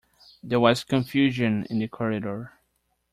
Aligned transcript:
There 0.41 0.59
was 0.59 0.83
confusion 0.83 1.67
in 1.69 1.77
the 1.77 1.87
corridor. 1.87 2.53